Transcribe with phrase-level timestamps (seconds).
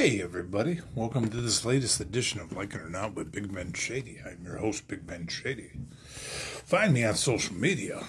[0.00, 0.80] Hey, everybody.
[0.94, 4.18] Welcome to this latest edition of Like It or Not with Big Ben Shady.
[4.24, 5.72] I'm your host, Big Ben Shady.
[6.08, 8.02] Find me on social media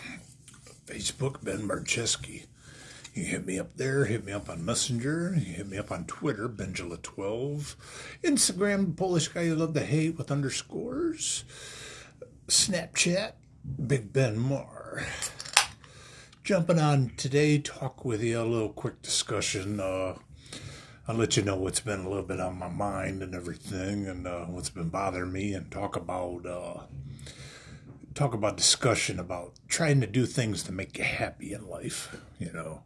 [0.86, 2.46] Facebook, Ben Marcheski.
[3.14, 6.06] You hit me up there, hit me up on Messenger, you hit me up on
[6.06, 7.76] Twitter, Benjula12,
[8.24, 11.44] Instagram, Polish guy you love to hate with underscores,
[12.48, 13.34] Snapchat,
[13.86, 15.06] Big Ben Mar.
[16.46, 19.82] Jumping on today, talk with you a little quick discussion.
[19.82, 20.16] Uh,
[21.12, 24.26] I'll let you know what's been a little bit on my mind and everything, and
[24.26, 26.84] uh, what's been bothering me, and talk about uh,
[28.16, 32.16] talk about discussion about trying to do things to make you happy in life.
[32.40, 32.84] You know,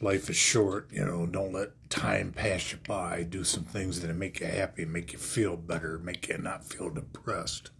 [0.00, 0.88] life is short.
[0.92, 3.24] You know, don't let time pass you by.
[3.24, 6.90] Do some things that make you happy, make you feel better, make you not feel
[6.90, 7.70] depressed.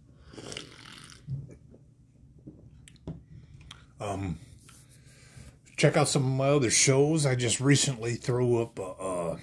[4.01, 4.39] Um
[5.81, 7.25] check out some of my other shows.
[7.25, 9.37] I just recently threw up a, a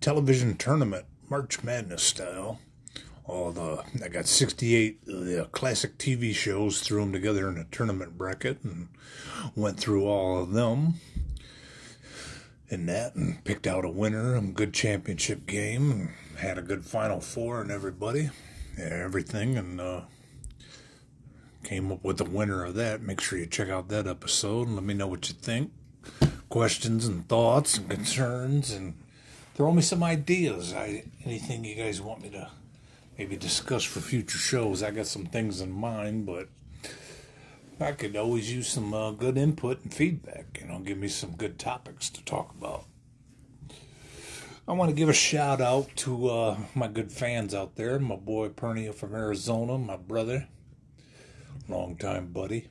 [0.00, 2.60] television tournament, March Madness style.
[3.24, 8.16] All the I got 68 uh, classic TV shows, threw them together in a tournament
[8.16, 8.86] bracket, and
[9.56, 10.94] went through all of them
[12.68, 14.36] in that, and picked out a winner.
[14.36, 18.30] A good championship game, and had a good Final Four, and everybody,
[18.78, 19.80] everything, and.
[19.80, 20.02] Uh,
[21.64, 23.02] came up with the winner of that.
[23.02, 25.72] Make sure you check out that episode and let me know what you think.
[26.48, 28.94] Questions and thoughts and concerns and
[29.54, 30.72] throw me some ideas.
[30.72, 32.50] I anything you guys want me to
[33.18, 34.82] maybe discuss for future shows.
[34.82, 36.48] I got some things in mind, but
[37.80, 40.58] I could always use some uh, good input and feedback.
[40.60, 42.84] You know, give me some good topics to talk about.
[44.66, 47.98] I want to give a shout out to uh, my good fans out there.
[47.98, 50.48] My boy Pernia from Arizona, my brother,
[51.68, 52.68] longtime buddy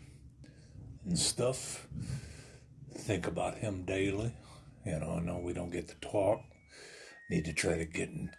[1.05, 1.87] and stuff.
[2.95, 4.33] Think about him daily.
[4.85, 6.41] You know, I know we don't get to talk.
[7.29, 8.31] Need to try to get in,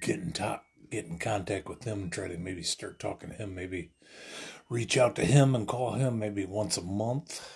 [0.00, 3.36] get in talk, get in contact with him and try to maybe start talking to
[3.36, 3.54] him.
[3.54, 3.92] Maybe
[4.68, 7.46] reach out to him and call him maybe once a month.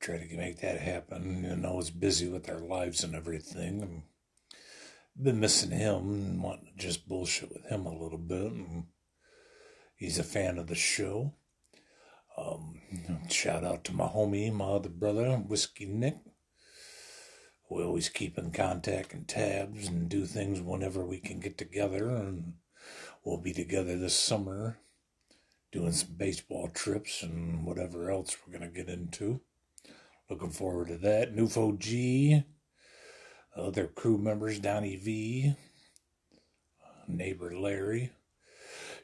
[0.00, 1.44] Try to make that happen.
[1.44, 3.82] You know, it's busy with our lives and everything.
[3.82, 4.02] And
[5.20, 8.52] been missing him and wanting to just bullshit with him a little bit.
[8.52, 8.84] And
[10.00, 11.34] he's a fan of the show.
[12.36, 12.80] Um,
[13.28, 16.16] shout out to my homie, my other brother, Whiskey Nick.
[17.70, 22.08] We always keep in contact and tabs and do things whenever we can get together.
[22.08, 22.54] And
[23.22, 24.78] we'll be together this summer
[25.70, 29.40] doing some baseball trips and whatever else we're going to get into.
[30.28, 31.36] Looking forward to that.
[31.36, 32.42] Nufo G,
[33.54, 35.54] other crew members, Donnie V,
[37.06, 38.10] neighbor Larry.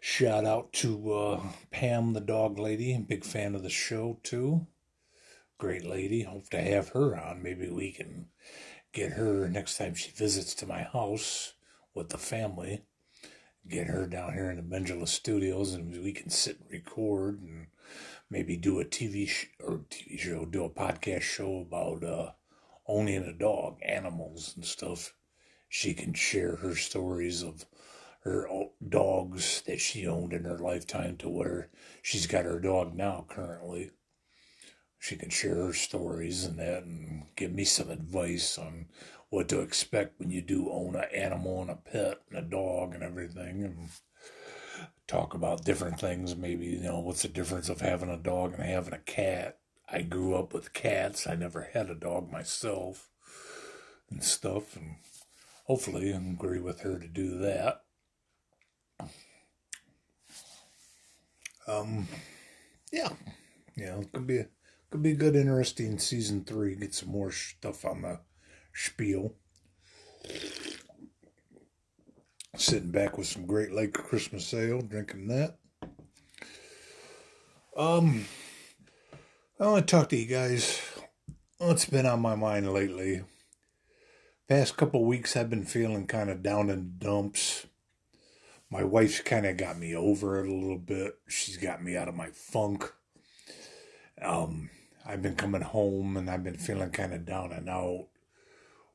[0.00, 1.40] Shout out to uh,
[1.70, 2.96] Pam, the dog lady.
[2.98, 4.66] Big fan of the show, too.
[5.58, 6.22] Great lady.
[6.22, 7.42] Hope to have her on.
[7.42, 8.26] Maybe we can
[8.92, 11.54] get her next time she visits to my house
[11.94, 12.82] with the family.
[13.68, 17.66] Get her down here in the Benjula Studios and we can sit and record and
[18.30, 22.30] maybe do a TV sh- or TV show, do a podcast show about uh,
[22.86, 25.14] owning a dog, animals and stuff.
[25.68, 27.64] She can share her stories of
[28.26, 28.48] her
[28.86, 31.70] dogs that she owned in her lifetime to where
[32.02, 33.92] she's got her dog now currently.
[34.98, 38.86] She can share her stories and that and give me some advice on
[39.28, 42.94] what to expect when you do own an animal and a pet and a dog
[42.94, 43.90] and everything and
[45.06, 46.34] talk about different things.
[46.34, 49.58] Maybe, you know, what's the difference of having a dog and having a cat?
[49.88, 51.28] I grew up with cats.
[51.28, 53.08] I never had a dog myself
[54.10, 54.96] and stuff and
[55.66, 57.82] hopefully I agree with her to do that.
[61.68, 62.06] Um,
[62.92, 63.10] yeah,
[63.76, 64.46] yeah, it could be a,
[64.90, 66.76] could be a good, interesting season three.
[66.76, 68.20] Get some more stuff on the
[68.72, 69.34] spiel.
[72.56, 75.56] Sitting back with some Great Lake Christmas ale, drinking that.
[77.76, 78.24] Um,
[79.60, 80.80] I want to talk to you guys.
[81.58, 83.24] What's been on my mind lately?
[84.48, 87.66] Past couple weeks, I've been feeling kind of down in dumps
[88.70, 91.18] my wife's kind of got me over it a little bit.
[91.28, 92.92] She's got me out of my funk.
[94.20, 94.70] Um,
[95.04, 98.08] I've been coming home and I've been feeling kind of down and out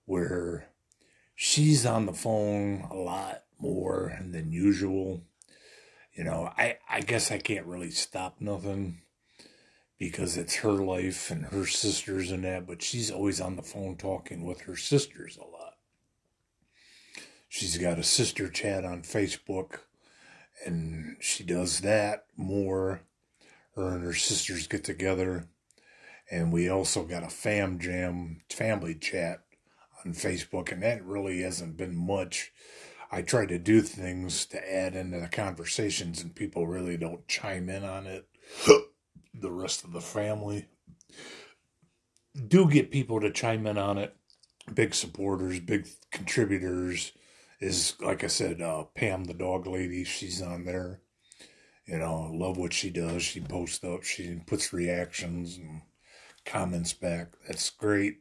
[0.06, 0.68] where
[1.36, 5.22] she's on the phone a lot more than usual.
[6.14, 9.02] You know, I, I guess I can't really stop nothing
[9.98, 13.96] because it's her life and her sisters and that, but she's always on the phone
[13.96, 15.61] talking with her sisters a lot.
[17.54, 19.80] She's got a sister chat on Facebook,
[20.66, 23.02] and she does that more.
[23.76, 25.50] Her and her sisters get together,
[26.32, 29.42] and we also got a fam jam family chat
[30.06, 32.54] on Facebook, and that really hasn't been much.
[33.12, 37.68] I try to do things to add into the conversations, and people really don't chime
[37.70, 38.30] in on it.
[39.34, 40.68] the rest of the family
[42.48, 44.16] do get people to chime in on it.
[44.74, 47.12] Big supporters, big contributors
[47.62, 50.04] is like I said, uh, Pam the dog lady.
[50.04, 51.02] She's on there.
[51.86, 53.24] You know, love what she does.
[53.24, 54.04] She posts up.
[54.04, 55.82] She puts reactions and
[56.46, 57.34] comments back.
[57.48, 58.18] That's great.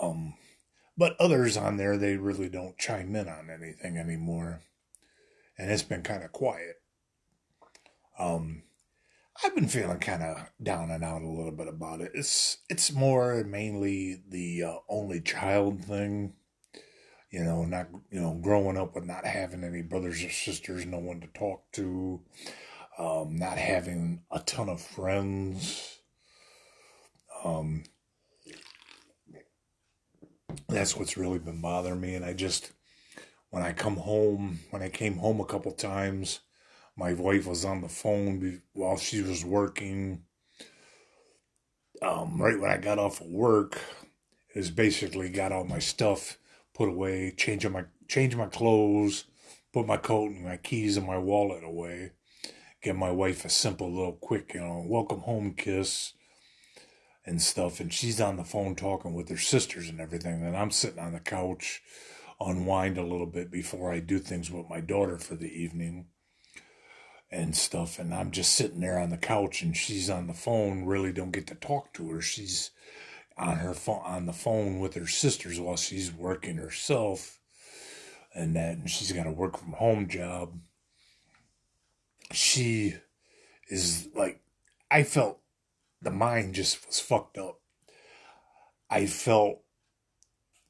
[0.00, 0.34] Um,
[0.96, 4.60] but others on there, they really don't chime in on anything anymore,
[5.58, 6.76] and it's been kind of quiet.
[8.18, 8.64] Um,
[9.42, 12.12] I've been feeling kind of down and out a little bit about it.
[12.14, 16.34] It's it's more mainly the uh, only child thing,
[17.30, 20.98] you know, not you know growing up with not having any brothers or sisters, no
[20.98, 22.20] one to talk to,
[22.98, 25.98] um, not having a ton of friends.
[27.44, 27.84] Um,
[30.68, 32.72] that's what's really been bothering me, and I just
[33.50, 36.40] when I come home, when I came home a couple times
[37.00, 40.22] my wife was on the phone while she was working.
[42.02, 43.80] Um, right when I got off of work,
[44.54, 46.36] was basically got all my stuff
[46.80, 49.24] put away, changing my change my clothes,
[49.70, 52.12] put my coat and my keys and my wallet away.
[52.80, 56.14] Give my wife a simple little quick, you know, welcome home kiss
[57.26, 57.80] and stuff.
[57.80, 60.42] And she's on the phone talking with her sisters and everything.
[60.42, 61.82] And I'm sitting on the couch,
[62.40, 66.06] unwind a little bit before I do things with my daughter for the evening
[67.30, 70.84] and stuff and I'm just sitting there on the couch and she's on the phone
[70.84, 72.72] really don't get to talk to her she's
[73.36, 77.38] on her phone on the phone with her sisters while she's working herself
[78.34, 80.58] and that and she's got a work from home job
[82.32, 82.94] she
[83.68, 84.40] is like
[84.90, 85.38] I felt
[86.02, 87.60] the mind just was fucked up
[88.90, 89.60] I felt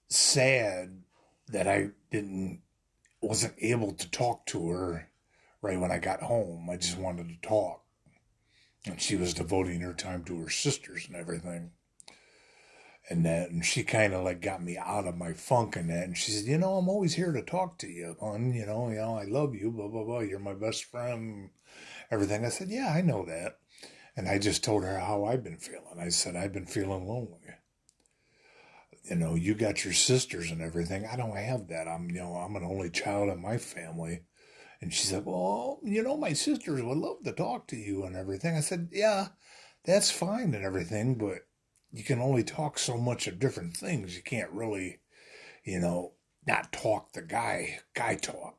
[0.08, 1.02] sad
[1.48, 2.60] that I didn't
[3.22, 5.08] wasn't able to talk to her
[5.62, 6.68] right when I got home.
[6.70, 7.82] I just wanted to talk.
[8.86, 11.72] And she was devoting her time to her sisters and everything.
[13.10, 16.04] And that, and she kind of like got me out of my funk and that.
[16.04, 18.54] And she said, you know, I'm always here to talk to you, hon.
[18.54, 20.20] You know, you know, I love you, blah, blah, blah.
[20.20, 21.50] You're my best friend,
[22.10, 22.44] everything.
[22.44, 23.58] I said, yeah, I know that.
[24.16, 25.98] And I just told her how I've been feeling.
[25.98, 27.38] I said, I've been feeling lonely.
[29.10, 31.04] You know, you got your sisters and everything.
[31.04, 31.88] I don't have that.
[31.88, 34.20] I'm, you know, I'm an only child in my family
[34.80, 38.16] and she said, Well, you know, my sisters would love to talk to you and
[38.16, 38.56] everything.
[38.56, 39.28] I said, Yeah,
[39.84, 41.46] that's fine and everything, but
[41.92, 44.16] you can only talk so much of different things.
[44.16, 45.00] You can't really,
[45.64, 46.12] you know,
[46.46, 48.56] not talk the guy, guy talk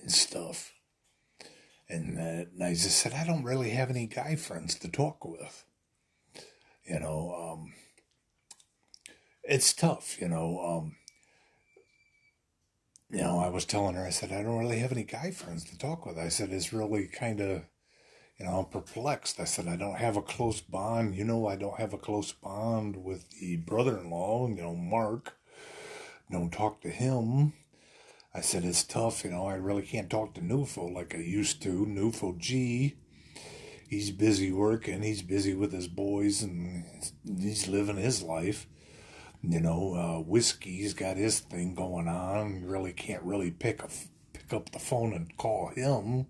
[0.00, 0.72] and stuff.
[1.88, 5.24] And, uh, and I just said, I don't really have any guy friends to talk
[5.24, 5.64] with.
[6.88, 7.72] You know, um,
[9.42, 10.60] it's tough, you know.
[10.60, 10.96] Um,
[13.10, 15.64] you know, I was telling her, I said, I don't really have any guy friends
[15.64, 16.18] to talk with.
[16.18, 17.62] I said, it's really kind of,
[18.44, 19.40] you know, I'm perplexed.
[19.40, 21.14] I said, I don't have a close bond.
[21.14, 24.74] You know, I don't have a close bond with the brother in law, you know,
[24.74, 25.38] Mark.
[26.30, 27.54] Don't talk to him.
[28.34, 29.24] I said, it's tough.
[29.24, 31.86] You know, I really can't talk to Newfo like I used to.
[31.86, 32.96] Newfo G,
[33.88, 35.02] he's busy working.
[35.02, 36.84] He's busy with his boys and
[37.24, 38.66] he's living his life
[39.46, 42.62] you know, uh, whiskey's got his thing going on.
[42.62, 43.88] You really can't really pick a,
[44.32, 46.26] pick up the phone and call him.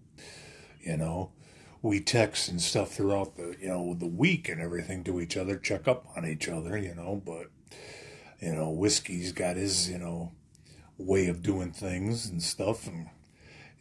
[0.81, 1.31] You know,
[1.85, 5.59] we text and stuff throughout the you know the week and everything to each other,
[5.59, 6.79] check up on each other.
[6.79, 7.51] You know, but
[8.41, 10.33] you know, whiskey's got his you know
[10.97, 13.11] way of doing things and stuff, and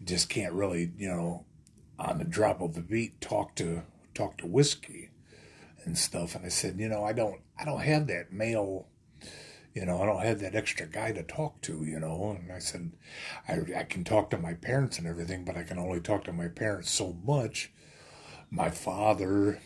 [0.03, 1.45] just can't really you know
[1.97, 3.83] on the drop of the beat talk to
[4.13, 5.09] talk to whiskey
[5.85, 6.35] and stuff.
[6.35, 8.87] And I said, you know, I don't I don't have that male
[9.73, 12.37] you know, I don't have that extra guy to talk to, you know.
[12.37, 12.91] And I said,
[13.47, 16.33] I, I can talk to my parents and everything, but I can only talk to
[16.33, 17.72] my parents so much.
[18.53, 19.59] My father,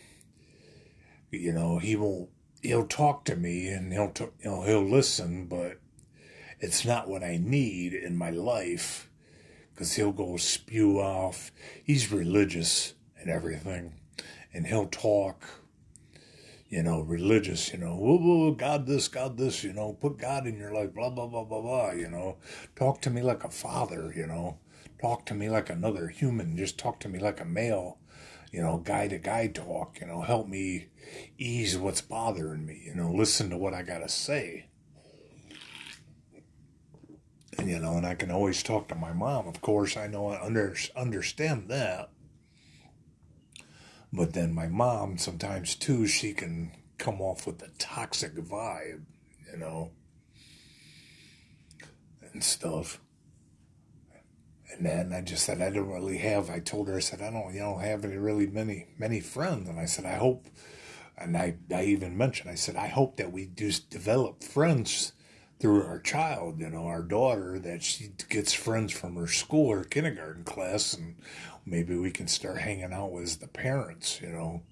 [1.29, 2.29] you know, he will,
[2.61, 5.81] he'll talk to me and he'll, t- you know, he'll listen, but
[6.61, 9.09] it's not what I need in my life
[9.73, 11.51] because he'll go spew off.
[11.83, 13.95] He's religious and everything,
[14.53, 15.43] and he'll talk
[16.69, 20.45] you know, religious, you know, whoa, whoa, God this, God this, you know, put God
[20.45, 22.37] in your life, blah, blah, blah, blah, blah, you know.
[22.75, 24.59] Talk to me like a father, you know.
[24.99, 26.57] Talk to me like another human.
[26.57, 27.99] Just talk to me like a male,
[28.51, 30.87] you know, guy to guy talk, you know, help me
[31.37, 34.67] ease what's bothering me, you know, listen to what I got to say.
[37.57, 39.47] And, you know, and I can always talk to my mom.
[39.47, 42.11] Of course, I know I under, understand that
[44.11, 49.03] but then my mom, sometimes too, she can come off with a toxic vibe,
[49.51, 49.91] you know.
[52.33, 52.99] and stuff.
[54.71, 56.49] And then I just said I don't really have.
[56.49, 59.69] I told her I said I don't you know have any really many many friends.
[59.69, 60.47] And I said I hope,
[61.17, 65.13] and I I even mentioned I said I hope that we just develop friends
[65.59, 66.59] through our child.
[66.59, 71.15] You know our daughter that she gets friends from her school or kindergarten class, and
[71.65, 74.21] maybe we can start hanging out with the parents.
[74.21, 74.63] You know,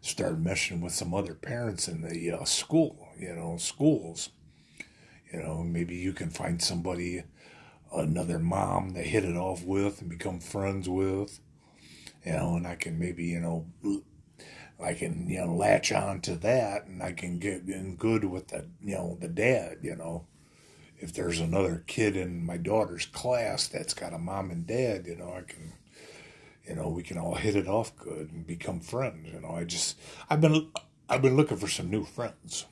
[0.00, 3.08] start meshing with some other parents in the uh, school.
[3.18, 4.30] You know schools.
[5.32, 7.22] You know maybe you can find somebody
[7.94, 11.40] another mom to hit it off with and become friends with,
[12.24, 13.66] you know, and I can maybe, you know,
[14.82, 18.48] I can, you know, latch on to that and I can get in good with
[18.48, 20.26] the, you know, the dad, you know.
[21.00, 25.16] If there's another kid in my daughter's class that's got a mom and dad, you
[25.16, 25.74] know, I can,
[26.66, 29.28] you know, we can all hit it off good and become friends.
[29.32, 29.96] You know, I just,
[30.28, 30.70] I've been,
[31.08, 32.66] I've been looking for some new friends,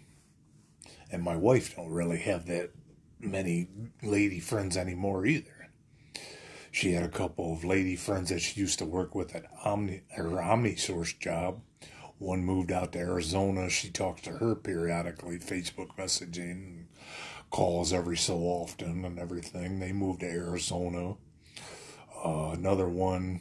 [1.11, 2.73] and my wife don't really have that
[3.21, 3.69] many
[4.03, 5.71] lady friends anymore either.
[6.71, 10.03] She had a couple of lady friends that she used to work with at Omni,
[10.11, 11.63] her OmniSource job.
[12.19, 13.71] One moved out to Arizona.
[13.71, 16.85] She talks to her periodically, Facebook messaging,
[17.51, 19.81] calls every so often and everything.
[19.81, 21.15] They moved to Arizona.
[22.23, 23.41] Uh, another one,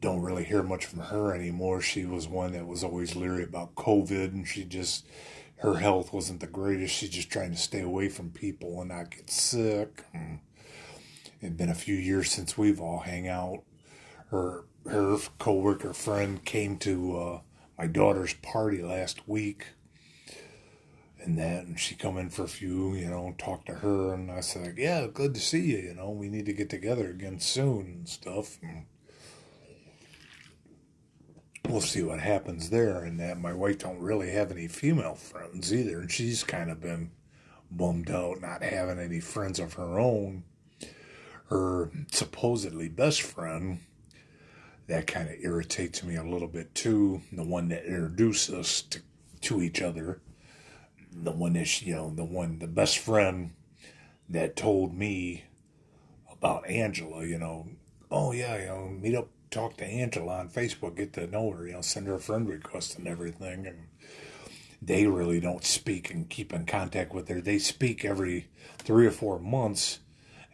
[0.00, 1.80] don't really hear much from her anymore.
[1.80, 5.06] She was one that was always leery about COVID, and she just
[5.58, 6.94] her health wasn't the greatest.
[6.94, 10.04] She's just trying to stay away from people and not get sick.
[10.14, 10.40] And
[11.40, 13.62] it'd been a few years since we've all hang out.
[14.30, 17.40] Her her coworker friend came to uh,
[17.76, 19.66] my daughter's party last week,
[21.18, 24.30] and that and she come in for a few, you know, talk to her, and
[24.30, 25.78] I said, yeah, good to see you.
[25.78, 28.58] You know, we need to get together again soon and stuff.
[28.62, 28.86] And,
[31.68, 33.04] we'll see what happens there.
[33.04, 36.80] And that my wife don't really have any female friends either, and she's kind of
[36.80, 37.10] been
[37.70, 40.44] bummed out not having any friends of her own.
[41.50, 43.80] Her supposedly best friend,
[44.86, 47.22] that kind of irritates me a little bit too.
[47.32, 49.00] The one that introduced us to,
[49.42, 50.20] to each other,
[51.10, 53.52] the one that you know, the one, the best friend
[54.28, 55.44] that told me
[56.30, 57.24] about Angela.
[57.24, 57.68] You know,
[58.10, 61.66] oh yeah, you know, meet up talk to Angela on Facebook, get to know her,
[61.66, 63.66] you know, send her a friend request and everything.
[63.66, 63.88] And
[64.80, 67.40] they really don't speak and keep in contact with her.
[67.40, 70.00] They speak every three or four months.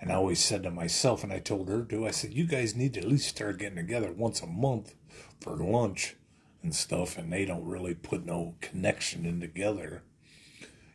[0.01, 2.75] And I always said to myself, and I told her too, I said, you guys
[2.75, 4.95] need to at least start getting together once a month
[5.41, 6.17] for lunch
[6.63, 7.17] and stuff.
[7.17, 10.03] And they don't really put no connection in together.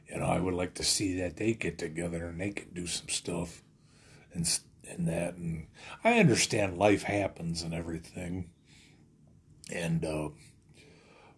[0.08, 2.88] You know, I would like to see that they get together and they can do
[2.88, 3.64] some stuff
[4.34, 5.68] and and that and
[6.04, 8.50] I understand life happens and everything.
[9.72, 10.30] And uh,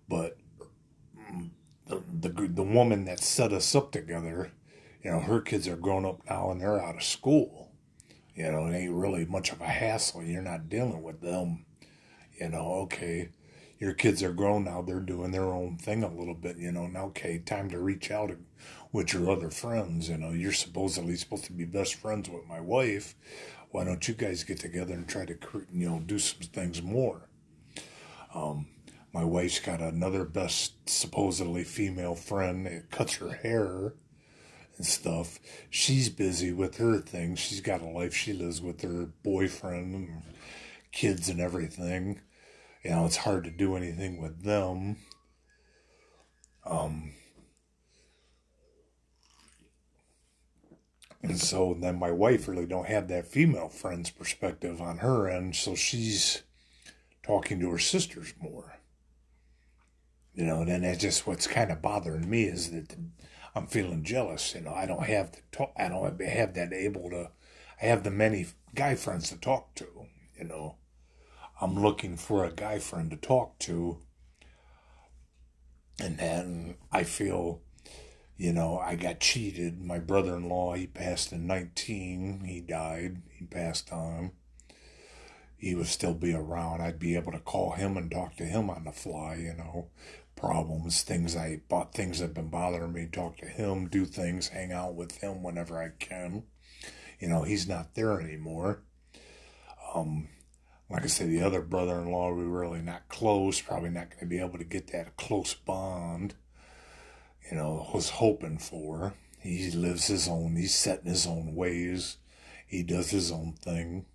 [0.08, 0.38] but
[1.88, 4.52] the, the the woman that set us up together
[5.04, 7.72] you know her kids are grown up now and they're out of school.
[8.36, 10.24] You know it ain't really much of a hassle.
[10.24, 11.66] You're not dealing with them.
[12.40, 13.30] You know okay
[13.82, 16.88] your kids are grown now they're doing their own thing a little bit you know
[16.88, 18.32] now okay time to reach out
[18.92, 20.10] with your other friends.
[20.10, 23.16] You know, you're supposedly supposed to be best friends with my wife.
[23.72, 25.38] Why don't you guys get together and try to,
[25.72, 27.30] you know, do some things more?
[28.34, 28.68] Um,
[29.14, 33.94] my wife's got another best supposedly female friend that cuts her hair
[34.78, 35.40] and stuff.
[35.70, 37.36] She's busy with her thing.
[37.36, 38.14] She's got a life.
[38.14, 40.22] She lives with her boyfriend and
[40.92, 42.22] kids and everything.
[42.84, 44.98] You know, it's hard to do anything with them.
[46.66, 47.14] Um,
[51.24, 55.56] And so then my wife really don't have that female friend's perspective on her end,
[55.56, 56.42] so she's
[57.24, 58.80] talking to her sisters more.
[60.34, 62.96] You know, and then that's just what's kind of bothering me is that
[63.54, 64.56] I'm feeling jealous.
[64.56, 67.32] You know, I don't have to talk, I don't have that able to.
[67.82, 69.88] I have the many guy friends to talk to.
[70.38, 70.78] You know,
[71.62, 74.00] I'm looking for a guy friend to talk to,
[76.00, 77.62] and then I feel
[78.42, 79.80] you know, I got cheated.
[79.84, 82.44] My brother in law, he passed in 19.
[82.44, 83.22] He died.
[83.38, 84.32] He passed on.
[85.56, 86.82] He would still be around.
[86.82, 89.90] I'd be able to call him and talk to him on the fly, you know,
[90.36, 94.48] problems, things I bought, things that have been bothering me, talk to him, do things,
[94.48, 96.42] hang out with him whenever I can.
[97.20, 98.82] You know, he's not there anymore.
[99.94, 100.30] Um,
[100.92, 104.10] like I said, the other brother in law, we are really not close, probably not
[104.10, 106.36] going to be able to get that close bond
[107.52, 109.14] you know, was hoping for.
[109.40, 112.18] He lives his own, he's set in his own ways.
[112.66, 114.06] He does his own thing.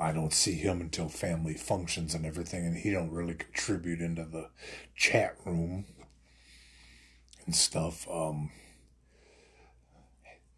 [0.00, 4.24] I don't see him until family functions and everything, and he don't really contribute into
[4.24, 4.48] the
[4.96, 5.84] chat room
[7.46, 8.08] and stuff.
[8.10, 8.50] Um,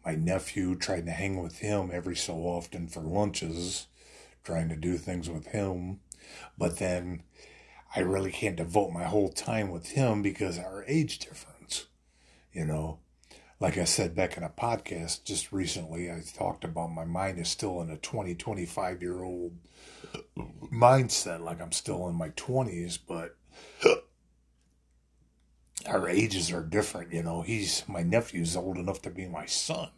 [0.03, 3.85] my nephew, tried to hang with him every so often for lunches,
[4.45, 5.99] trying to do things with him.
[6.57, 7.23] But then
[7.95, 11.87] I really can't devote my whole time with him because our age difference,
[12.53, 12.99] you know.
[13.57, 17.47] Like I said back in a podcast just recently, I talked about my mind is
[17.47, 19.53] still in a 20, 25 year old
[20.73, 23.37] mindset, like I'm still in my 20s, but
[25.87, 27.43] our ages are different, you know.
[27.43, 29.89] He's my nephew's old enough to be my son,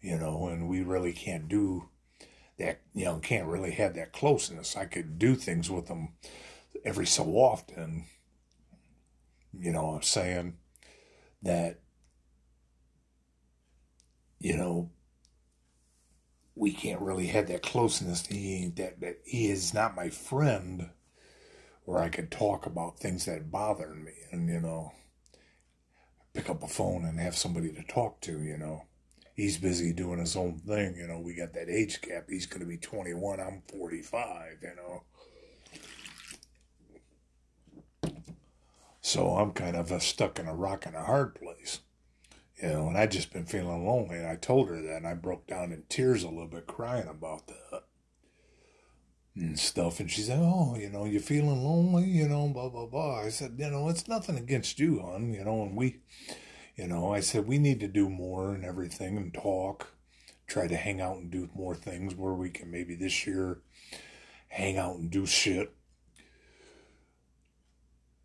[0.00, 1.88] you know, and we really can't do
[2.58, 4.76] that, you know, can't really have that closeness.
[4.76, 6.10] I could do things with him
[6.84, 8.04] every so often,
[9.58, 10.56] you know, I'm saying
[11.42, 11.80] that,
[14.38, 14.90] you know,
[16.54, 18.26] we can't really have that closeness.
[18.26, 20.90] He ain't that, that he is not my friend
[21.84, 24.92] where I could talk about things that bother me and, you know,
[26.32, 28.84] pick up a phone and have somebody to talk to, you know.
[29.34, 31.18] He's busy doing his own thing, you know.
[31.18, 32.24] We got that age gap.
[32.28, 35.02] He's going to be 21, I'm 45, you know.
[39.00, 41.80] So I'm kind of stuck in a rock and a hard place,
[42.62, 44.16] you know, and I just been feeling lonely.
[44.16, 47.08] And I told her that, and I broke down in tears a little bit crying
[47.08, 47.84] about that
[49.34, 50.00] and stuff.
[50.00, 53.22] And she said, Oh, you know, you're feeling lonely, you know, blah, blah, blah.
[53.22, 56.00] I said, You know, it's nothing against you, hon, you know, and we,
[56.76, 59.94] you know, I said, we need to do more and everything and talk,
[60.46, 63.60] try to hang out and do more things where we can maybe this year
[64.48, 65.74] hang out and do shit.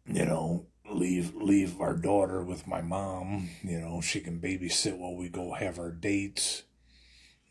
[0.06, 5.16] You know, leave leave our daughter with my mom, you know, she can babysit while
[5.16, 6.63] we go have our dates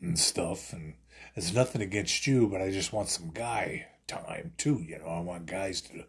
[0.00, 0.94] and stuff and
[1.34, 4.82] it's nothing against you, but I just want some guy time too.
[4.86, 6.04] You know, I want guys to,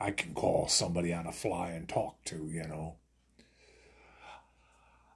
[0.00, 2.96] I can call somebody on a fly and talk to, you know.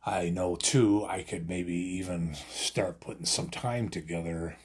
[0.04, 4.57] I know too, I could maybe even start putting some time together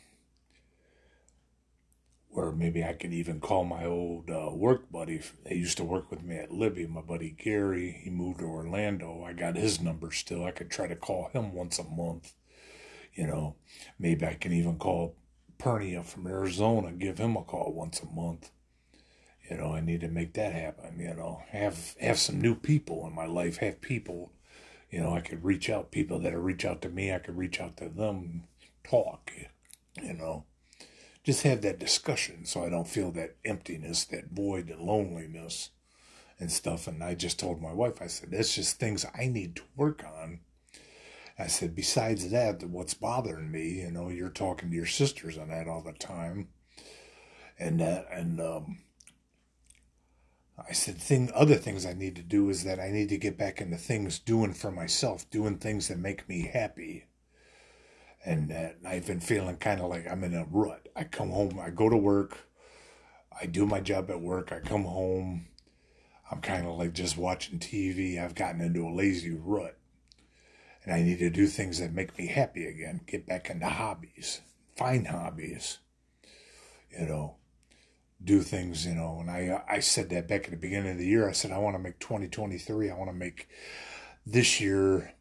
[2.29, 5.21] where maybe I could even call my old uh, work buddy.
[5.45, 8.01] They used to work with me at Libbey, my buddy Gary.
[8.03, 9.23] He moved to Orlando.
[9.23, 10.45] I got his number still.
[10.45, 12.33] I could try to call him once a month
[13.15, 13.55] you know,
[13.97, 15.15] maybe I can even call
[15.57, 18.51] Pernia from Arizona, give him a call once a month.
[19.49, 20.99] You know, I need to make that happen.
[20.99, 23.57] You know, have have some new people in my life.
[23.57, 24.33] Have people,
[24.95, 25.91] you know, I could reach out.
[25.91, 28.45] People that reach out to me, I could reach out to them,
[28.83, 29.31] talk.
[30.01, 30.45] You know,
[31.23, 35.71] just have that discussion so I don't feel that emptiness, that void, and loneliness,
[36.39, 36.87] and stuff.
[36.87, 40.03] And I just told my wife, I said, that's just things I need to work
[40.03, 40.39] on
[41.37, 45.49] I said, besides that, what's bothering me, you know, you're talking to your sisters on
[45.49, 46.47] that all the time.
[47.59, 48.79] And that, and, um,
[50.57, 53.37] I said, thing, other things I need to do is that I need to get
[53.37, 57.05] back into things doing for myself, doing things that make me happy.
[58.25, 60.87] And that I've been feeling kind of like I'm in a rut.
[60.95, 62.47] I come home, I go to work,
[63.39, 65.47] I do my job at work, I come home,
[66.31, 68.19] I'm kind of like just watching TV.
[68.19, 69.77] I've gotten into a lazy rut
[70.85, 74.41] and I need to do things that make me happy again, get back into hobbies,
[74.75, 75.79] find hobbies,
[76.91, 77.35] you know,
[78.23, 79.19] do things, you know.
[79.19, 81.27] And I, I said that back at the beginning of the year.
[81.27, 83.47] I said, I want to make 2023, I want to make
[84.25, 85.13] this year,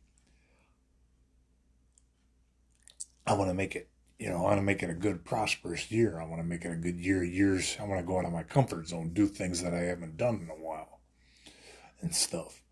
[3.26, 5.90] I want to make it, you know, I want to make it a good, prosperous
[5.90, 6.20] year.
[6.20, 7.76] I want to make it a good year, years.
[7.80, 10.36] I want to go out of my comfort zone, do things that I haven't done
[10.36, 11.00] in a while
[12.00, 12.62] and stuff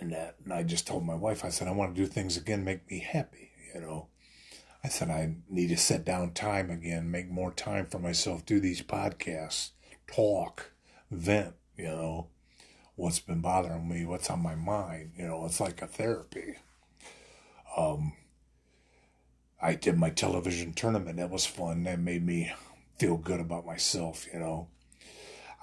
[0.00, 0.36] and that.
[0.44, 2.90] And I just told my wife, I said, I want to do things again, make
[2.90, 4.08] me happy, you know.
[4.88, 8.58] I said, I need to set down time again, make more time for myself, do
[8.58, 9.72] these podcasts,
[10.06, 10.70] talk,
[11.10, 12.28] vent, you know,
[12.96, 16.54] what's been bothering me, what's on my mind, you know, it's like a therapy.
[17.76, 18.14] Um,
[19.60, 21.18] I did my television tournament.
[21.18, 21.82] That was fun.
[21.82, 22.50] That made me
[22.98, 24.68] feel good about myself, you know.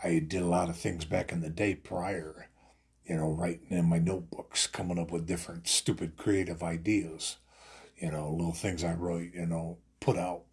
[0.03, 2.47] I did a lot of things back in the day prior
[3.07, 7.37] you know, writing in my notebooks, coming up with different stupid creative ideas,
[7.97, 10.43] you know, little things I wrote, you know, put out.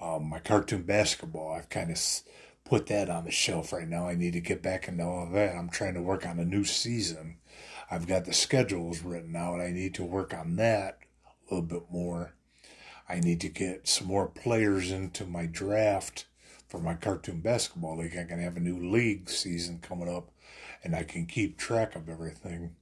[0.00, 1.98] Um, my cartoon basketball, I've kind of
[2.64, 4.08] put that on the shelf right now.
[4.08, 5.54] I need to get back into all that.
[5.54, 7.36] I'm trying to work on a new season.
[7.90, 9.60] I've got the schedules written out.
[9.60, 12.34] I need to work on that a little bit more.
[13.08, 16.26] I need to get some more players into my draft
[16.68, 18.16] for my cartoon basketball league.
[18.16, 20.30] I can have a new league season coming up
[20.84, 22.76] and I can keep track of everything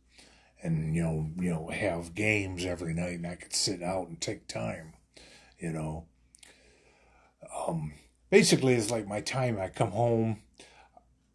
[0.62, 4.20] and you know you know have games every night and I could sit out and
[4.20, 4.94] take time
[5.58, 6.06] you know
[7.56, 7.92] um
[8.30, 10.42] basically it's like my time I come home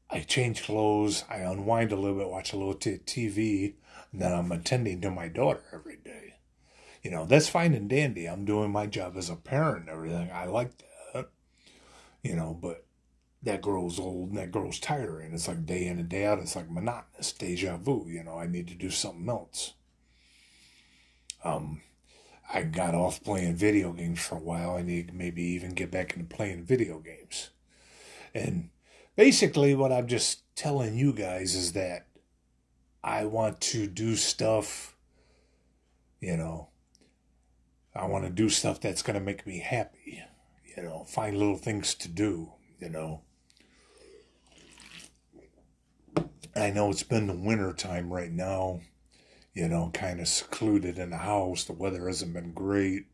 [0.09, 3.73] I change clothes I unwind a little bit watch a little t- TV
[4.12, 6.36] and then I'm attending to my daughter every day
[7.03, 8.27] You know, that's fine and dandy.
[8.27, 10.31] I'm doing my job as a parent and everything.
[10.31, 10.71] I like
[11.13, 11.29] that.
[12.23, 12.86] You know, but
[13.43, 15.34] that grows old and that grows tiring.
[15.34, 16.39] It's like day in and day out.
[16.39, 18.06] It's like monotonous, deja vu.
[18.08, 19.73] You know, I need to do something else.
[21.43, 21.82] Um,
[22.53, 24.75] I got off playing video games for a while.
[24.75, 27.49] I need maybe even get back into playing video games.
[28.34, 28.69] And
[29.15, 32.08] basically, what I'm just telling you guys is that
[33.03, 34.95] I want to do stuff,
[36.21, 36.69] you know,
[37.93, 40.23] I want to do stuff that's going to make me happy,
[40.75, 43.21] you know, find little things to do, you know.
[46.56, 48.82] I know it's been the winter time right now,
[49.54, 51.63] you know, kind of secluded in the house.
[51.63, 53.06] The weather hasn't been great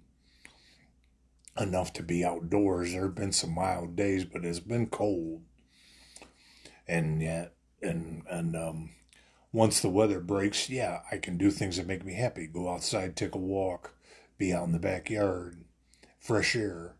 [1.60, 2.92] enough to be outdoors.
[2.92, 5.42] There have been some mild days, but it's been cold.
[6.88, 8.90] And yet, and, and, um,
[9.52, 12.46] once the weather breaks, yeah, I can do things that make me happy.
[12.46, 13.96] Go outside, take a walk,
[14.38, 15.64] be out in the backyard,
[16.20, 16.96] fresh air,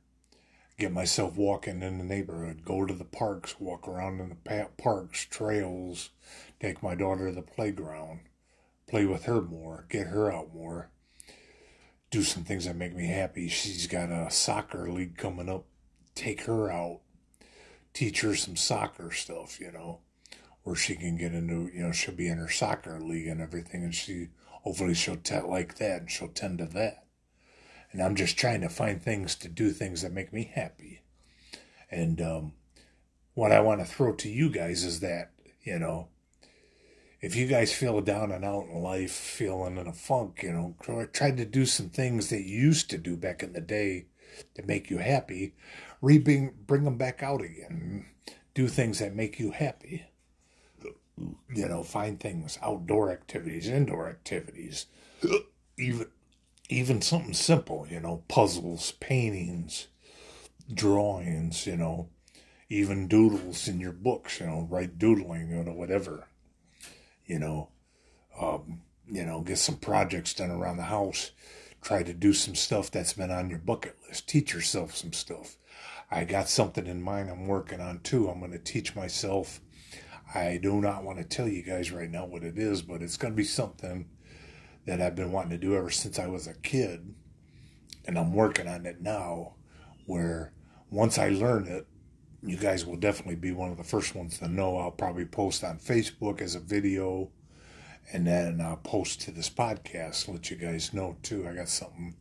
[0.80, 5.26] get myself walking in the neighborhood, go to the parks, walk around in the parks,
[5.26, 6.10] trails,
[6.60, 8.22] take my daughter to the playground,
[8.88, 10.90] play with her more, get her out more,
[12.10, 13.48] do some things that make me happy.
[13.48, 15.66] She's got a soccer league coming up,
[16.16, 17.02] take her out,
[17.94, 20.00] teach her some soccer stuff, you know
[20.64, 23.84] where she can get into, you know, she'll be in her soccer league and everything,
[23.84, 27.06] and she hopefully she'll t- like that and she'll tend to that.
[27.92, 31.02] And I'm just trying to find things to do things that make me happy.
[31.90, 32.54] And um,
[33.34, 35.32] what I want to throw to you guys is that,
[35.64, 36.10] you know,
[37.22, 41.08] if you guys feel down and out in life, feeling in a funk, you know,
[41.12, 44.06] try to do some things that you used to do back in the day
[44.56, 45.56] that make you happy,
[46.02, 48.06] re bring, bring them back out again.
[48.54, 50.06] Do things that make you happy
[51.54, 54.86] you know, find things, outdoor activities, indoor activities,
[55.78, 56.08] even
[56.70, 59.88] even something simple, you know, puzzles, paintings,
[60.74, 62.10] drawings, you know,
[62.70, 66.28] even doodles in your books, you know, write doodling, you know, whatever,
[67.26, 67.70] you know,
[68.40, 71.32] um, you know, get some projects done around the house,
[71.82, 75.58] try to do some stuff that's been on your bucket list, teach yourself some stuff.
[76.12, 78.30] I got something in mind I'm working on too.
[78.30, 79.60] I'm going to teach myself
[80.34, 83.18] I do not want to tell you guys right now what it is, but it's
[83.18, 84.08] going to be something
[84.86, 87.14] that I've been wanting to do ever since I was a kid.
[88.06, 89.56] And I'm working on it now,
[90.06, 90.54] where
[90.90, 91.86] once I learn it,
[92.42, 94.78] you guys will definitely be one of the first ones to know.
[94.78, 97.30] I'll probably post on Facebook as a video,
[98.12, 100.28] and then I'll post to this podcast.
[100.28, 101.48] Let you guys know too.
[101.48, 102.16] I got something.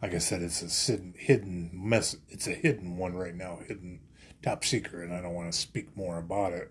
[0.00, 2.16] Like I said, it's a hidden mess.
[2.28, 4.00] It's a hidden one right now, hidden
[4.42, 6.70] top secret, and I don't want to speak more about it.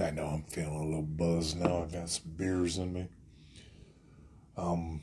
[0.00, 1.82] I know I'm feeling a little buzzed now.
[1.82, 3.08] I've got some beers in me.
[4.56, 5.02] Um,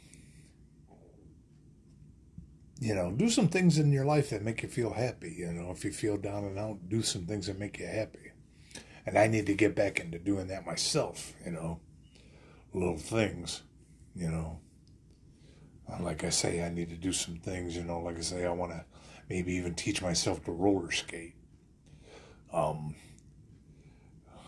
[2.79, 5.35] you know, do some things in your life that make you feel happy.
[5.37, 8.31] You know, if you feel down and out, do some things that make you happy.
[9.05, 11.79] And I need to get back into doing that myself, you know,
[12.73, 13.63] little things,
[14.15, 14.59] you know.
[15.99, 18.51] Like I say, I need to do some things, you know, like I say, I
[18.51, 18.85] want to
[19.27, 21.33] maybe even teach myself to roller skate.
[22.53, 22.95] Um,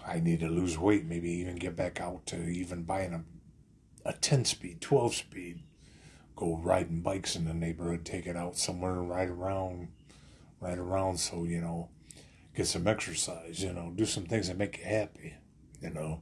[0.05, 4.13] I need to lose weight, maybe even get back out to even buying a, a
[4.13, 5.59] 10 speed, 12 speed,
[6.35, 9.89] go riding bikes in the neighborhood, take it out somewhere and ride around,
[10.59, 11.89] ride around so, you know,
[12.55, 15.35] get some exercise, you know, do some things that make you happy,
[15.81, 16.21] you know.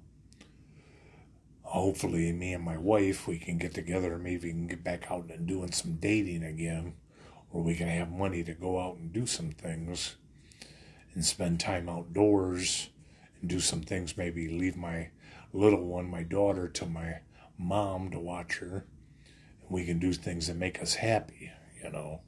[1.63, 5.29] Hopefully, me and my wife, we can get together maybe we can get back out
[5.29, 6.95] and doing some dating again,
[7.51, 10.15] or we can have money to go out and do some things
[11.13, 12.89] and spend time outdoors
[13.41, 15.09] and do some things, maybe leave my
[15.53, 17.19] little one, my daughter, to my
[17.57, 18.85] mom to watch her.
[19.61, 21.51] And we can do things that make us happy,
[21.83, 22.21] you know.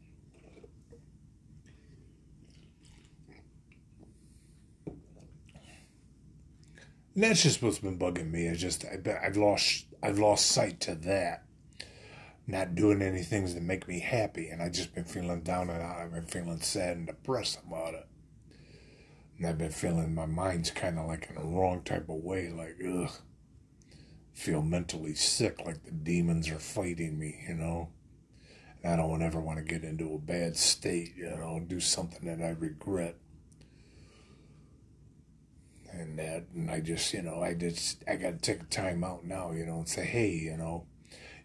[7.13, 8.45] And that's just what's been bugging me.
[8.45, 11.43] Is just I've lost I've lost sight to that.
[12.47, 15.81] Not doing any things that make me happy, and I've just been feeling down and
[15.81, 15.97] out.
[15.97, 18.07] I've been feeling sad and depressed about it.
[19.41, 22.49] And I've been feeling my mind's kind of like in a wrong type of way,
[22.49, 23.09] like, ugh.
[24.33, 27.89] Feel mentally sick, like the demons are fighting me, you know.
[28.83, 32.23] And I don't ever want to get into a bad state, you know, do something
[32.25, 33.15] that I regret.
[35.91, 39.03] And that, and I just, you know, I just, I got to take a time
[39.03, 40.85] out now, you know, and say, hey, you know,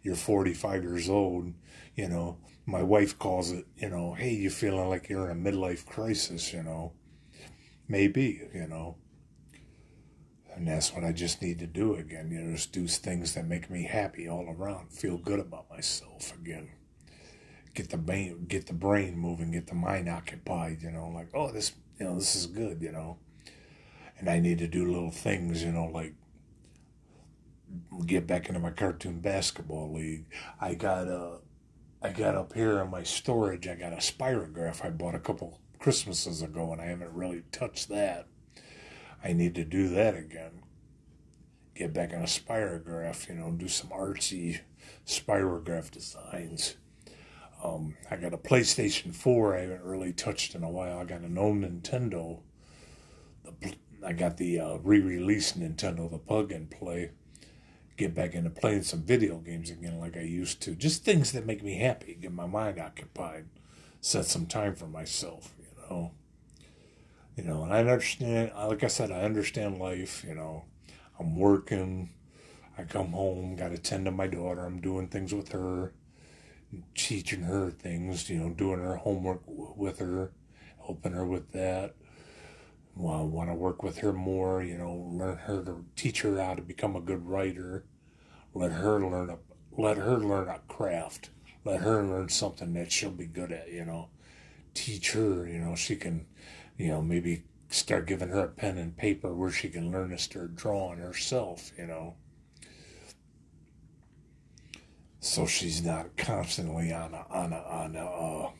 [0.02, 1.54] you're 45 years old,
[1.94, 5.50] you know, my wife calls it, you know, hey, you're feeling like you're in a
[5.50, 6.92] midlife crisis, you know
[7.88, 8.96] Maybe, you know.
[10.54, 12.30] And that's what I just need to do again.
[12.30, 16.32] You know, just do things that make me happy all around, feel good about myself
[16.34, 16.70] again.
[17.74, 20.82] Get the brain, get the brain moving, get the mind occupied.
[20.82, 22.80] You know, like oh, this, you know, this is good.
[22.80, 23.18] You know,
[24.18, 25.62] and I need to do little things.
[25.62, 26.14] You know, like
[28.06, 30.24] get back into my cartoon basketball league.
[30.58, 31.38] I got a,
[32.02, 33.68] I got up here in my storage.
[33.68, 37.88] I got a spirograph I bought a couple Christmases ago, and I haven't really touched
[37.88, 38.26] that.
[39.22, 40.62] I need to do that again.
[41.74, 44.60] Get back on a spirograph, you know, do some artsy
[45.06, 46.76] spirograph designs.
[47.62, 50.98] Um, I got a PlayStation 4 I haven't really touched in a while.
[50.98, 52.40] I got an old Nintendo.
[53.44, 53.74] The,
[54.06, 57.10] I got the uh, re release Nintendo, the plug and play.
[57.96, 60.74] Get back into playing some video games again like I used to.
[60.74, 63.46] Just things that make me happy, get my mind occupied,
[64.02, 65.54] set some time for myself,
[65.88, 66.12] you know
[67.36, 70.64] you know, and I understand, like I said, I understand life, you know.
[71.20, 72.10] I'm working,
[72.78, 75.92] I come home, got to tend to my daughter, I'm doing things with her,
[76.94, 80.32] teaching her things, you know, doing her homework with her,
[80.84, 81.94] helping her with that.
[82.94, 86.40] Well, I want to work with her more, you know, learn her to teach her
[86.42, 87.84] how to become a good writer,
[88.54, 89.36] let her learn a,
[89.78, 91.28] let her learn a craft,
[91.64, 94.08] let her learn something that she'll be good at, you know,
[94.76, 96.26] teach her, you know, she can
[96.76, 100.18] you know, maybe start giving her a pen and paper where she can learn to
[100.18, 102.14] start drawing herself, you know.
[105.20, 108.50] So she's not constantly on a on a on a uh,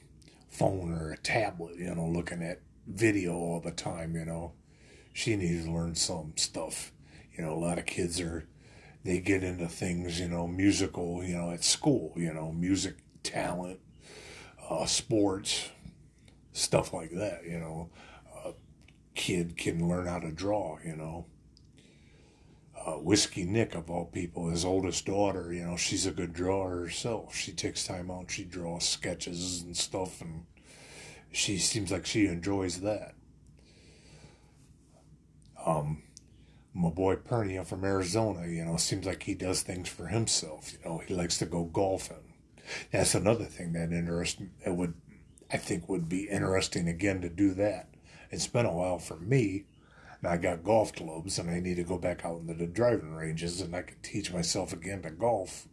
[0.49, 4.53] phone or a tablet, you know, looking at video all the time, you know.
[5.13, 6.93] She needs to learn some stuff.
[7.37, 8.49] You know, a lot of kids are
[9.05, 13.79] they get into things, you know, musical, you know, at school, you know, music talent,
[14.69, 15.71] uh, sports,
[16.57, 17.91] stuff like that, you know.
[18.45, 18.53] A
[19.15, 21.27] kid can learn how to draw, you know.
[22.79, 26.71] Uh, Whiskey Nick, of all people, his oldest daughter, you know, she's a good drawer
[26.71, 27.35] herself.
[27.35, 30.45] She takes time out, she draws sketches and stuff, and
[31.33, 33.15] she seems like she enjoys that.
[35.65, 36.03] Um,
[36.73, 40.73] my boy Pernia from Arizona, you know, seems like he does things for himself.
[40.73, 42.35] You know, he likes to go golfing.
[42.93, 44.41] That's another thing that interests.
[44.65, 44.95] It would
[45.53, 47.89] I think would be interesting again to do that.
[48.31, 49.65] It's been a while for me.
[50.21, 53.15] And I got golf clubs and I need to go back out into the driving
[53.15, 55.69] ranges and I can teach myself again to golf.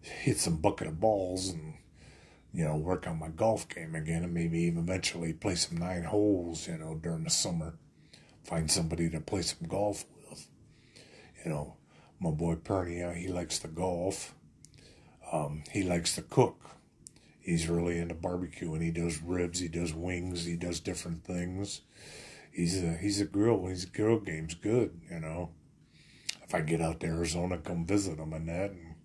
[0.00, 1.74] Hit some bucket of balls and,
[2.52, 6.04] you know, work on my golf game again and maybe even eventually play some nine
[6.04, 7.74] holes, you know, during the summer.
[8.44, 10.46] Find somebody to play some golf with.
[11.44, 11.76] You know,
[12.20, 14.34] my boy Pernia, he likes to golf.
[15.32, 16.77] Um, he likes to cook
[17.48, 21.80] he's really into barbecue and he does ribs, he does wings, he does different things.
[22.52, 23.66] He's a he's a grill.
[23.66, 25.50] His grill game's good, you know.
[26.42, 28.96] If I get out to Arizona, come visit him and that, and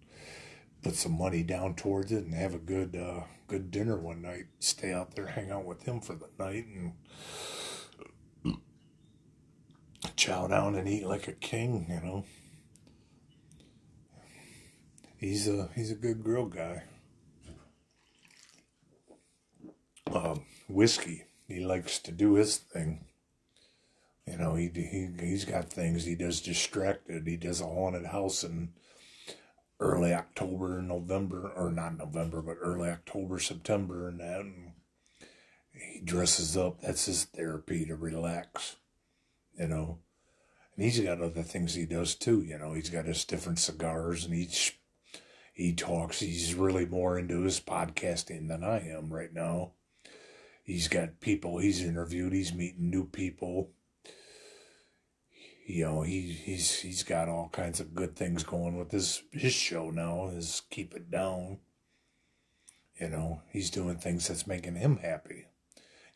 [0.81, 4.47] put some money down towards it, and have a good uh, good dinner one night.
[4.59, 6.65] Stay out there, hang out with him for the night,
[8.43, 8.57] and
[10.15, 12.25] chow down and eat like a king, you know.
[15.17, 16.83] He's a he's a good grill guy
[20.11, 20.35] uh,
[20.67, 21.25] whiskey.
[21.47, 23.05] He likes to do his thing.
[24.25, 26.05] You know, he he he's got things.
[26.05, 27.27] He does distracted.
[27.27, 28.69] He does a haunted house in
[29.79, 34.21] early October, November, or not November, but early October, September, and.
[34.21, 34.73] And
[35.73, 36.81] he dresses up.
[36.81, 38.77] That's his therapy to relax.
[39.57, 39.99] You know,
[40.75, 42.41] and he's got other things he does too.
[42.41, 44.79] You know, he's got his different cigars, and each
[45.53, 46.19] he talks.
[46.19, 49.73] He's really more into his podcasting than I am right now.
[50.63, 52.33] He's got people he's interviewed.
[52.33, 53.71] He's meeting new people.
[55.65, 59.53] You know, he he's he's got all kinds of good things going with his his
[59.53, 60.27] show now.
[60.27, 61.59] Is keep it down.
[62.99, 65.47] You know, he's doing things that's making him happy.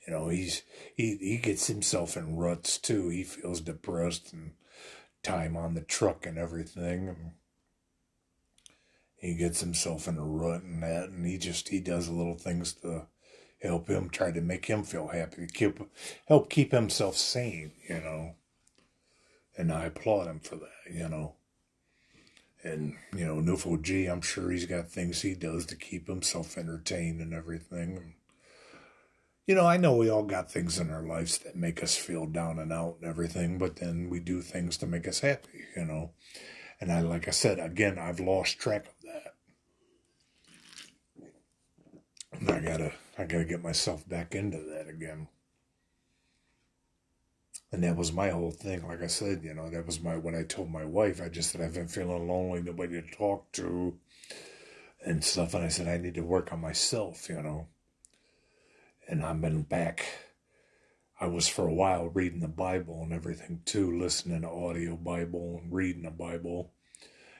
[0.05, 0.63] You know, he's
[0.95, 3.09] he he gets himself in ruts too.
[3.09, 4.51] He feels depressed and
[5.23, 7.33] time on the truck and everything.
[9.17, 12.73] He gets himself in a rut and that, and he just he does little things
[12.75, 13.07] to
[13.61, 15.79] help him try to make him feel happy, keep
[16.27, 18.35] help keep himself sane, you know.
[19.57, 21.35] And I applaud him for that, you know.
[22.63, 26.57] And, you know, Nufo G, I'm sure he's got things he does to keep himself
[26.57, 28.15] entertained and everything.
[29.45, 32.25] You know, I know we all got things in our lives that make us feel
[32.25, 35.85] down and out and everything, but then we do things to make us happy, you
[35.85, 36.11] know.
[36.81, 39.33] And I, like I said, again, I've lost track of that.
[42.33, 45.27] And I gotta I got to get myself back into that again.
[47.71, 48.87] And that was my whole thing.
[48.87, 51.51] Like I said, you know, that was my, when I told my wife, I just
[51.51, 53.97] said, I've been feeling lonely, nobody to talk to
[55.05, 55.53] and stuff.
[55.53, 57.67] And I said, I need to work on myself, you know.
[59.07, 60.05] And I've been back.
[61.19, 65.59] I was for a while reading the Bible and everything too, listening to audio Bible
[65.61, 66.71] and reading the Bible.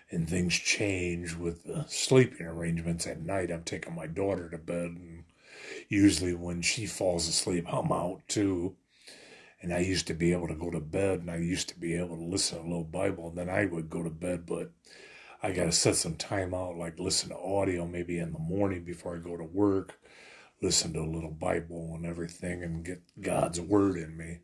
[0.10, 3.52] And things change with the sleeping arrangements at night.
[3.52, 5.26] I'm taking my daughter to bed, and
[5.90, 8.76] usually when she falls asleep, I'm out too
[9.62, 11.96] and I used to be able to go to bed and I used to be
[11.96, 14.72] able to listen to a little Bible and then I would go to bed, but
[15.42, 18.84] I got to set some time out, like listen to audio maybe in the morning
[18.84, 20.00] before I go to work,
[20.62, 24.40] listen to a little Bible and everything and get God's word in me.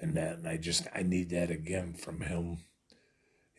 [0.00, 2.58] And that, and I just, I need that again from Him.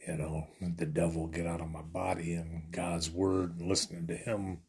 [0.08, 4.16] You know, the devil get out of my body and God's word and listening to
[4.16, 4.62] Him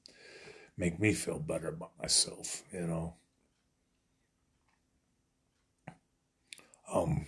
[0.77, 3.15] make me feel better about myself, you know.
[6.93, 7.27] Um,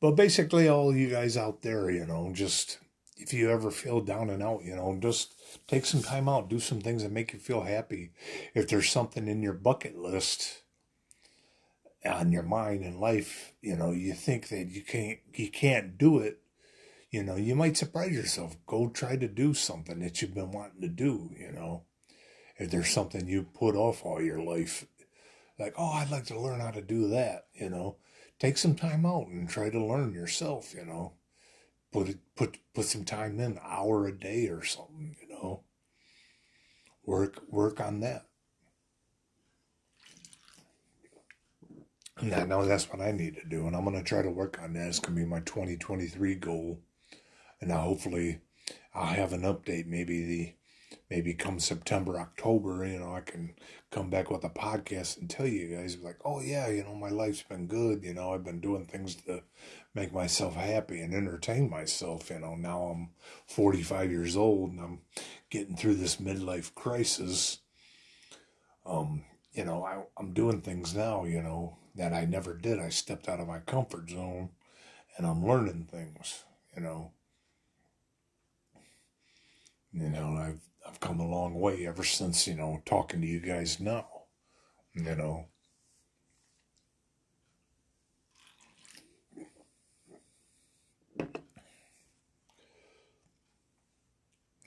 [0.00, 2.78] but basically, all you guys out there, you know, just
[3.16, 5.34] if you ever feel down and out, you know, just
[5.68, 8.10] take some time out, do some things that make you feel happy.
[8.54, 10.62] If there's something in your bucket list
[12.04, 16.18] on your mind and life, you know, you think that you can't you can't do
[16.18, 16.40] it,
[17.10, 18.56] you know, you might surprise yourself.
[18.66, 21.84] Go try to do something that you've been wanting to do, you know.
[22.62, 24.86] If there's something you put off all your life,
[25.58, 27.96] like, oh, I'd like to learn how to do that, you know
[28.42, 31.12] take some time out and try to learn yourself, you know.
[31.92, 35.62] Put it, put put some time in, hour a day or something, you know.
[37.04, 38.26] Work work on that.
[42.18, 44.72] I know that's what I need to do, and I'm gonna try to work on
[44.72, 44.88] that.
[44.88, 46.80] It's gonna be my 2023 goal,
[47.60, 48.40] and now hopefully
[48.92, 50.54] I'll have an update maybe the
[51.12, 53.52] maybe come September, October, you know, I can
[53.90, 57.10] come back with a podcast and tell you guys, like, oh, yeah, you know, my
[57.10, 58.02] life's been good.
[58.02, 59.42] You know, I've been doing things to
[59.94, 62.30] make myself happy and entertain myself.
[62.30, 63.10] You know, now I'm
[63.46, 65.00] 45 years old and I'm
[65.50, 67.58] getting through this midlife crisis.
[68.86, 72.80] Um, you know, I, I'm doing things now, you know, that I never did.
[72.80, 74.48] I stepped out of my comfort zone
[75.18, 76.44] and I'm learning things,
[76.74, 77.10] you know.
[79.92, 83.40] You know, I've I've come a long way ever since, you know, talking to you
[83.40, 84.06] guys now.
[84.94, 85.46] You know.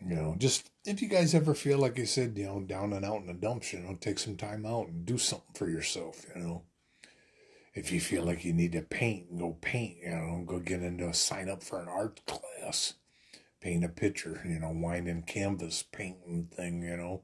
[0.08, 3.04] You know, just if you guys ever feel like you said, you know, down and
[3.04, 6.26] out in the dumps, you know, take some time out and do something for yourself,
[6.36, 6.64] you know.
[7.74, 11.10] If you feel like you need to paint, go paint, you know, go get into
[11.10, 12.94] a sign up for an art class
[13.66, 17.24] paint a picture, you know, wine and canvas painting thing, you know,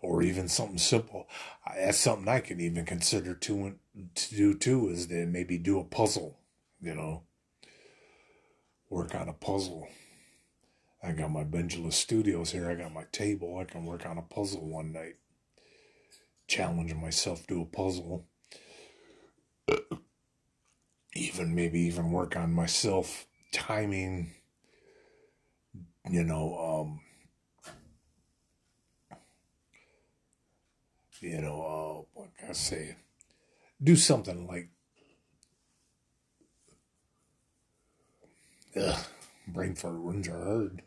[0.00, 1.28] or even something simple.
[1.76, 3.74] That's something I can even consider to
[4.14, 6.38] to do too is to maybe do a puzzle,
[6.80, 7.24] you know,
[8.88, 9.86] work on a puzzle.
[11.02, 12.70] I got my Bendula Studios here.
[12.70, 13.58] I got my table.
[13.58, 15.16] I can work on a puzzle one night.
[16.48, 18.24] Challenge myself to a puzzle.
[21.14, 24.32] Even maybe even work on myself timing
[26.10, 27.00] you know, um,
[31.20, 32.96] you know, uh, what can I say?
[33.82, 34.68] Do something like,
[38.76, 39.06] ugh,
[39.46, 40.82] brain fart runs are hard.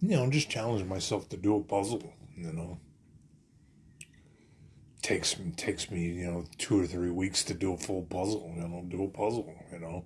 [0.00, 2.78] you know, just challenge myself to do a puzzle, you know
[5.06, 8.52] takes takes me you know two or three weeks to do a full puzzle.
[8.56, 9.54] You know, do a puzzle.
[9.72, 10.04] You know,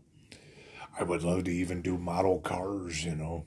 [0.99, 3.03] I would love to even do model cars.
[3.03, 3.47] You know,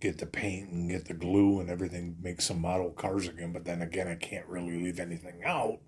[0.00, 3.52] get the paint and get the glue and everything, make some model cars again.
[3.52, 5.78] But then again, I can't really leave anything out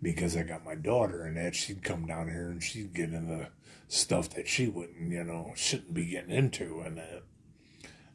[0.00, 3.48] because I got my daughter and that she'd come down here and she'd get into
[3.88, 7.22] stuff that she wouldn't, you know, shouldn't be getting into and that.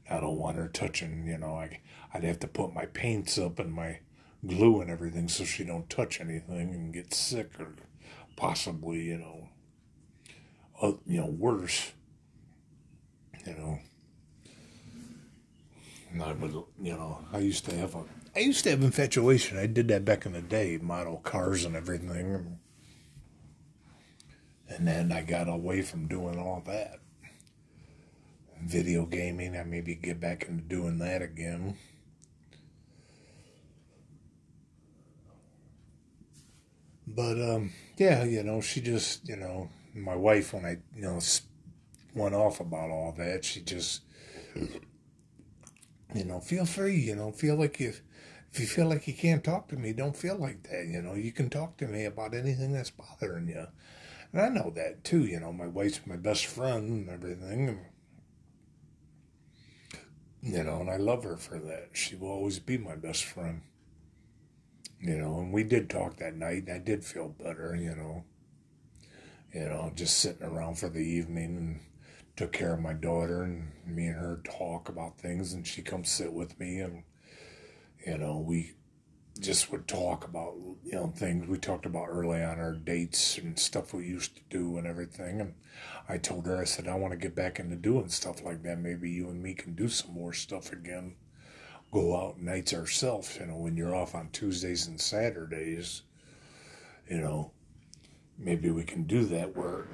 [0.09, 1.82] I don't want her touching, you know, I,
[2.13, 3.99] I'd have to put my paints up and my
[4.48, 7.76] glue and everything so she don't touch anything and get sick or
[8.36, 9.50] possibly, you know,
[10.82, 11.91] uh, you know, worse.
[13.46, 13.80] You know.
[16.12, 18.04] And I would, you know, I used to have a,
[18.36, 19.58] I used to have infatuation.
[19.58, 22.60] I did that back in the day, model cars and everything.
[24.68, 27.00] And then I got away from doing all that.
[28.62, 31.78] Video gaming, I maybe get back into doing that again.
[37.08, 41.20] But um, yeah, you know, she just, you know, my wife when I, you know,
[42.14, 44.01] went off about all that, she just,
[46.14, 47.93] you know, feel free, you know, feel like you,
[48.51, 51.14] if you feel like you can't talk to me, don't feel like that, you know,
[51.14, 53.68] you can talk to me about anything that's bothering you.
[54.32, 57.80] And I know that too, you know, my wife's my best friend and everything.
[60.41, 61.89] You know, and I love her for that.
[61.93, 63.62] She will always be my best friend.
[65.02, 66.64] You know, and we did talk that night.
[66.68, 68.24] and I did feel better, you know.
[69.54, 71.80] You know, just sitting around for the evening and
[72.36, 76.04] took care of my daughter and me and her talk about things and she come
[76.04, 77.04] sit with me and
[78.06, 78.74] you know, we
[79.39, 83.60] just would talk about you know things we talked about early on our dates and
[83.60, 85.54] stuff we used to do and everything and
[86.08, 88.80] i told her i said i want to get back into doing stuff like that
[88.80, 91.16] maybe you and me can do some more stuff again
[91.96, 96.02] go out nights ourselves you know when you're off on tuesdays and saturdays
[97.10, 97.52] you know
[98.38, 99.88] maybe we can do that where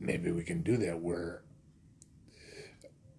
[0.00, 1.42] maybe we can do that where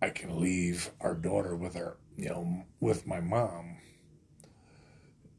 [0.02, 3.78] i can leave our daughter with our you know with my mom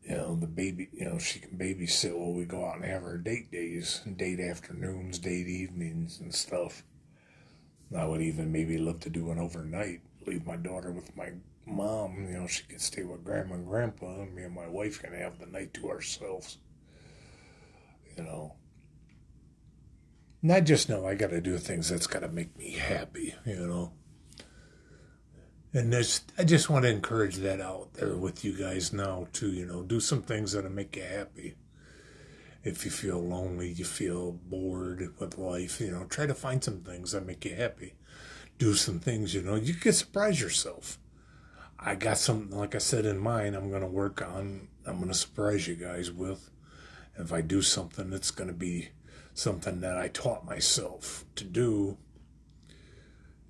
[0.05, 3.05] you know, the baby, you know, she can babysit while we go out and have
[3.05, 6.83] our date days, date afternoons, date evenings, and stuff.
[7.97, 11.31] I would even maybe love to do an overnight, leave my daughter with my
[11.67, 15.03] mom, you know, she can stay with grandma and grandpa, and me and my wife
[15.03, 16.59] can have the night to ourselves,
[18.17, 18.55] you know.
[20.43, 23.35] And I just know I got to do things that's got to make me happy,
[23.47, 23.93] you know.
[25.75, 29.51] And there's, I just want to encourage that out there with you guys now too.
[29.51, 31.55] You know, do some things that'll make you happy.
[32.65, 36.81] If you feel lonely, you feel bored with life, you know, try to find some
[36.81, 37.95] things that make you happy.
[38.59, 40.99] Do some things, you know, you can surprise yourself.
[41.85, 44.69] I got something, like I said, in mind I'm going to work on.
[44.87, 46.51] I'm going to surprise you guys with.
[47.19, 48.91] If I do something, it's going to be
[49.35, 51.99] something that I taught myself to do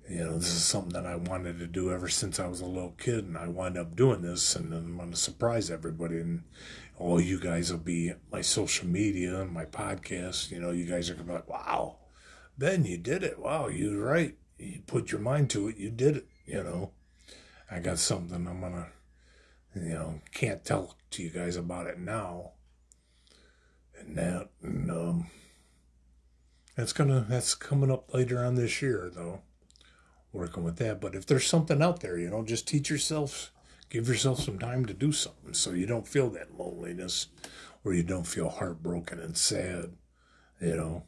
[0.09, 2.65] you know, this is something that I wanted to do ever since I was a
[2.65, 6.17] little kid, and I wind up doing this, and I'm going to surprise everybody.
[6.17, 6.43] And
[6.97, 10.51] all you guys will be my social media and my podcast.
[10.51, 11.97] You know, you guys are going to be like, wow,
[12.57, 13.39] Ben, you did it.
[13.39, 14.35] Wow, you're right.
[14.57, 15.77] You put your mind to it.
[15.77, 16.27] You did it.
[16.45, 16.91] You know,
[17.73, 18.87] I got something I'm to,
[19.75, 22.51] you know, can't tell to you guys about it now.
[23.99, 25.27] And that, and, um,
[26.75, 29.41] that's gonna, that's coming up later on this year, though
[30.31, 31.01] working with that.
[31.01, 33.51] But if there's something out there, you know, just teach yourself,
[33.89, 37.27] give yourself some time to do something so you don't feel that loneliness
[37.83, 39.93] or you don't feel heartbroken and sad,
[40.61, 41.03] you know.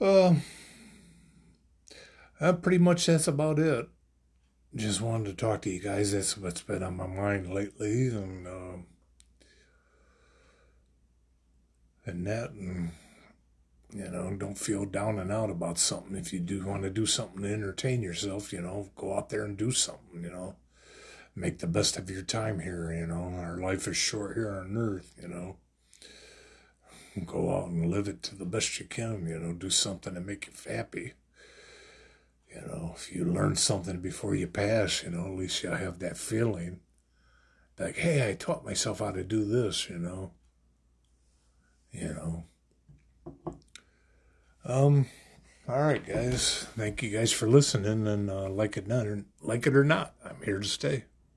[0.00, 0.34] Uh,
[2.40, 3.88] uh, pretty much that's about it.
[4.74, 6.12] Just wanted to talk to you guys.
[6.12, 8.76] That's what's been on my mind lately, and uh,
[12.06, 12.92] and that, and
[13.92, 16.16] you know, don't feel down and out about something.
[16.16, 19.44] If you do want to do something to entertain yourself, you know, go out there
[19.44, 20.56] and do something, you know.
[21.34, 23.34] Make the best of your time here, you know.
[23.36, 25.56] Our life is short here on earth, you know.
[27.26, 29.52] Go out and live it to the best you can, you know.
[29.52, 31.14] Do something to make you happy.
[32.54, 36.00] You know, if you learn something before you pass, you know, at least you'll have
[36.00, 36.80] that feeling.
[37.78, 40.32] Like, hey, I taught myself how to do this, you know.
[41.92, 42.44] You know.
[44.64, 45.06] Um,
[45.68, 46.66] all right, guys.
[46.76, 49.06] Thank you guys for listening, and uh, like it not,
[49.40, 51.04] like it or not, I'm here to stay.